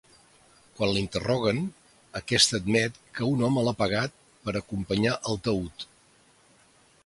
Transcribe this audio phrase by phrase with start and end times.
[0.77, 1.59] Quan l'interroguen,
[2.21, 5.91] aquesta admet que un home l'ha pagat per acompanyar el taüt.